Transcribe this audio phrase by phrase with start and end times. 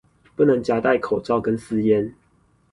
[0.35, 2.13] 不能夾帶口罩跟私菸